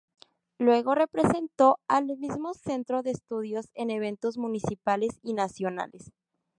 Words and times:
Luego 0.57 0.95
representó 0.95 1.77
al 1.87 2.17
mismo 2.17 2.55
centro 2.55 3.03
de 3.03 3.11
estudios 3.11 3.67
en 3.75 3.91
eventos 3.91 4.35
municipales 4.39 5.19
y 5.21 5.33
nacionales. 5.35 6.11